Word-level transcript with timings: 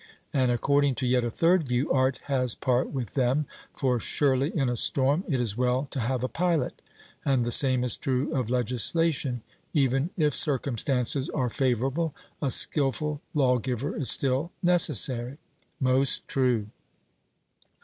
And 0.33 0.49
according 0.49 0.95
to 0.95 1.05
yet 1.05 1.23
a 1.23 1.29
third 1.29 1.67
view, 1.69 1.91
art 1.91 2.21
has 2.23 2.55
part 2.55 2.89
with 2.91 3.13
them, 3.13 3.45
for 3.75 3.99
surely 3.99 4.49
in 4.49 4.67
a 4.67 4.75
storm 4.75 5.23
it 5.27 5.39
is 5.39 5.55
well 5.55 5.87
to 5.91 5.99
have 5.99 6.23
a 6.23 6.27
pilot? 6.27 6.81
And 7.23 7.45
the 7.45 7.51
same 7.51 7.83
is 7.83 7.97
true 7.97 8.33
of 8.33 8.49
legislation: 8.49 9.43
even 9.75 10.09
if 10.17 10.33
circumstances 10.33 11.29
are 11.29 11.51
favourable, 11.51 12.15
a 12.41 12.49
skilful 12.49 13.21
lawgiver 13.35 13.95
is 13.95 14.09
still 14.09 14.51
necessary. 14.63 15.37
'Most 15.79 16.27
true.' 16.27 16.65